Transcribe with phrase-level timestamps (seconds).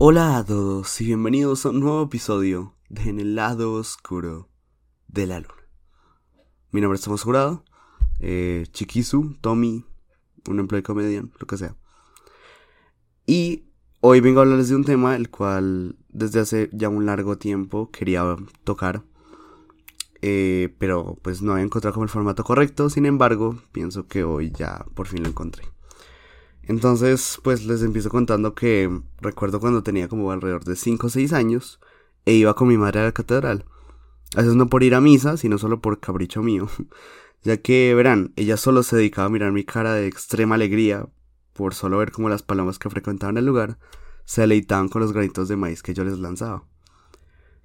[0.00, 4.48] Hola a todos y bienvenidos a un nuevo episodio de En el lado oscuro
[5.08, 5.68] de la luna.
[6.70, 7.64] Mi nombre es Tomás Jurado,
[8.20, 8.64] eh,
[9.40, 9.84] Tommy,
[10.48, 11.74] un empleado de comedian, lo que sea.
[13.26, 13.64] Y
[13.98, 17.90] hoy vengo a hablarles de un tema el cual desde hace ya un largo tiempo
[17.90, 19.02] quería tocar.
[20.22, 24.52] eh, pero pues no había encontrado como el formato correcto, sin embargo, pienso que hoy
[24.52, 25.64] ya por fin lo encontré.
[26.68, 31.32] Entonces, pues les empiezo contando que recuerdo cuando tenía como alrededor de 5 o 6
[31.32, 31.80] años
[32.26, 33.64] e iba con mi madre a la catedral.
[34.36, 36.68] A veces no por ir a misa, sino solo por capricho mío.
[37.44, 41.08] Ya que, verán, ella solo se dedicaba a mirar mi cara de extrema alegría
[41.52, 43.78] por solo ver cómo las palomas que frecuentaban el lugar
[44.24, 46.64] se deleitaban con los granitos de maíz que yo les lanzaba.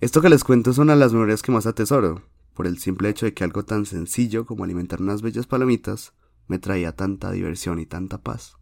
[0.00, 2.22] Esto que les cuento es una de las memorias que más atesoro,
[2.54, 6.14] por el simple hecho de que algo tan sencillo como alimentar unas bellas palomitas
[6.46, 8.57] me traía tanta diversión y tanta paz.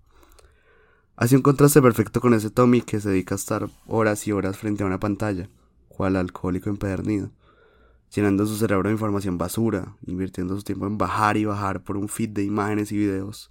[1.18, 4.58] Hace un contraste perfecto con ese Tommy que se dedica a estar horas y horas
[4.58, 5.48] frente a una pantalla,
[5.88, 7.30] cual alcohólico empedernido,
[8.14, 12.10] llenando su cerebro de información basura, invirtiendo su tiempo en bajar y bajar por un
[12.10, 13.50] feed de imágenes y videos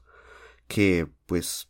[0.67, 1.67] que, pues,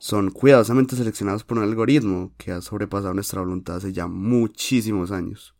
[0.00, 5.54] son cuidadosamente seleccionados por un algoritmo que ha sobrepasado nuestra voluntad hace ya muchísimos años.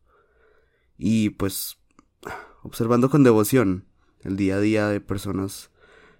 [0.99, 1.79] Y, pues,
[2.65, 3.85] observando con devoción
[4.23, 5.71] el día a día de personas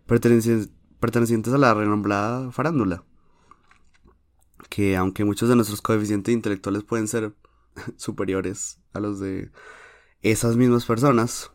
[0.07, 0.71] perteneci-
[1.01, 3.05] pertenecientes a la renombrada farándula
[4.69, 7.35] que aunque muchos de nuestros coeficientes intelectuales pueden ser
[7.97, 9.51] superiores a los de
[10.23, 11.51] esas mismas personas,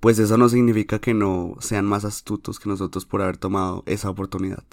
[0.00, 4.10] pues eso no significa que no sean más astutos que nosotros por haber tomado esa
[4.10, 4.64] oportunidad.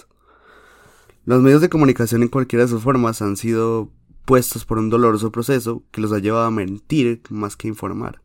[1.23, 3.91] Los medios de comunicación en cualquiera de sus formas han sido
[4.25, 8.21] puestos por un doloroso proceso que los ha llevado a mentir más que informar.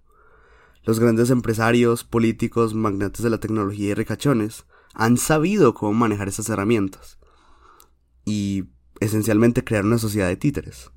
[0.83, 6.49] Los grandes empresarios, políticos, magnates de la tecnología y ricachones han sabido cómo manejar esas
[6.49, 7.19] herramientas.
[8.25, 8.65] Y
[9.01, 10.91] esencialmente crear una sociedad de títeres.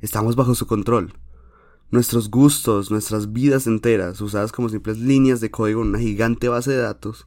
[0.00, 1.14] Estamos bajo su control.
[1.90, 6.72] Nuestros gustos, nuestras vidas enteras, usadas como simples líneas de código en una gigante base
[6.72, 7.26] de datos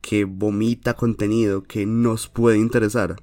[0.00, 3.16] que vomita contenido que nos puede interesar.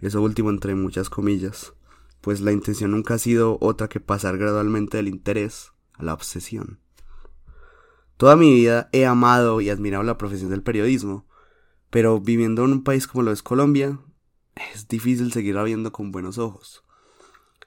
[0.00, 1.74] Eso último entre muchas comillas,
[2.20, 6.78] pues la intención nunca ha sido otra que pasar gradualmente del interés a la obsesión.
[8.16, 11.26] Toda mi vida he amado y admirado la profesión del periodismo,
[11.88, 13.98] pero viviendo en un país como lo es Colombia,
[14.54, 16.84] es difícil seguirla viendo con buenos ojos.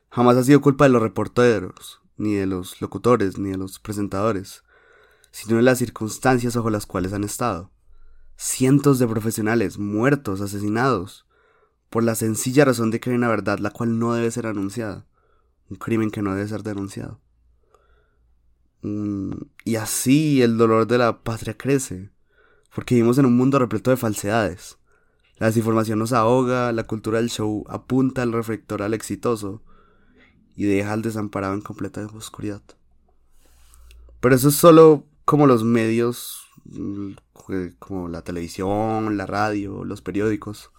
[0.10, 4.64] Jamás ha sido culpa de los reporteros, ni de los locutores, ni de los presentadores,
[5.32, 7.72] sino de las circunstancias bajo las cuales han estado.
[8.36, 11.26] Cientos de profesionales muertos, asesinados,
[11.90, 15.06] por la sencilla razón de que hay una verdad la cual no debe ser anunciada,
[15.70, 17.20] un crimen que no debe ser denunciado.
[18.84, 19.32] Mm,
[19.64, 22.12] y así el dolor de la patria crece,
[22.74, 24.78] porque vivimos en un mundo repleto de falsedades.
[25.38, 29.62] La desinformación nos ahoga, la cultura del show apunta el reflector al exitoso
[30.56, 32.62] y deja al desamparado en completa oscuridad.
[34.20, 37.12] Pero eso es solo como los medios, mm,
[37.80, 40.72] como la televisión, la radio, los periódicos.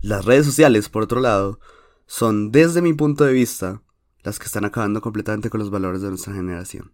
[0.00, 1.60] Las redes sociales, por otro lado,
[2.06, 3.82] son desde mi punto de vista
[4.22, 6.92] las que están acabando completamente con los valores de nuestra generación.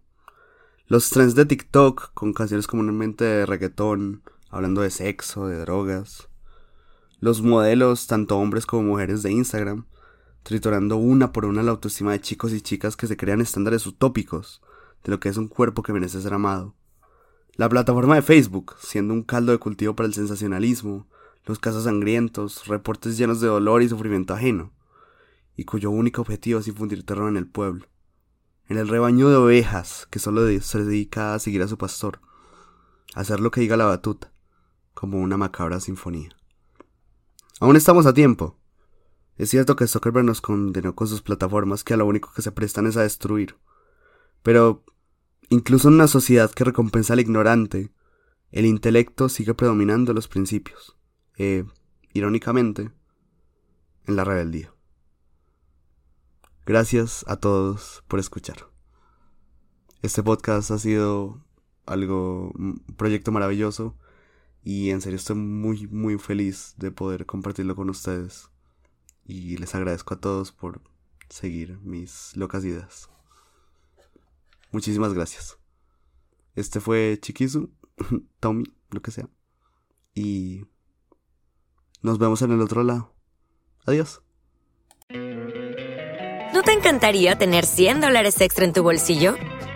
[0.87, 6.27] Los trends de TikTok con canciones comúnmente de reggaetón, hablando de sexo, de drogas,
[7.21, 9.85] los modelos, tanto hombres como mujeres de Instagram,
[10.41, 14.59] triturando una por una la autoestima de chicos y chicas que se crean estándares utópicos
[15.03, 16.75] de lo que es un cuerpo que merece ser amado.
[17.57, 21.07] La plataforma de Facebook, siendo un caldo de cultivo para el sensacionalismo,
[21.45, 24.73] los casos sangrientos, reportes llenos de dolor y sufrimiento ajeno,
[25.55, 27.85] y cuyo único objetivo es infundir terror en el pueblo,
[28.67, 32.19] en el rebaño de ovejas que solo se dedica a seguir a su pastor,
[33.13, 34.33] a hacer lo que diga la batuta,
[34.95, 36.35] como una macabra sinfonía.
[37.61, 38.57] Aún estamos a tiempo.
[39.37, 42.51] Es cierto que Zuckerberg nos condenó con sus plataformas que a lo único que se
[42.51, 43.55] prestan es a destruir.
[44.41, 44.83] Pero,
[45.49, 47.93] incluso en una sociedad que recompensa al ignorante,
[48.49, 50.97] el intelecto sigue predominando los principios.
[51.37, 51.63] Eh,
[52.13, 52.89] irónicamente,
[54.07, 54.73] en la rebeldía.
[56.65, 58.71] Gracias a todos por escuchar.
[60.01, 61.45] Este podcast ha sido
[61.85, 63.95] algo, un proyecto maravilloso
[64.63, 68.49] y en serio estoy muy, muy feliz de poder compartirlo con ustedes.
[69.25, 70.81] Y les agradezco a todos por
[71.29, 73.09] seguir mis locas ideas.
[74.71, 75.57] Muchísimas gracias.
[76.55, 77.71] Este fue Chiquizu,
[78.39, 79.29] Tommy, lo que sea.
[80.13, 80.65] Y
[82.01, 83.13] nos vemos en el otro lado.
[83.85, 84.21] Adiós.
[86.53, 89.35] ¿No te encantaría tener 100 dólares extra en tu bolsillo?